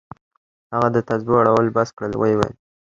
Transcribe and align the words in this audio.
هغه 0.73 0.87
د 0.95 0.97
تسبو 1.07 1.33
اړول 1.41 1.67
بس 1.75 1.89
كړل 1.97 2.13
ويې 2.17 2.35
ويل. 2.37 2.55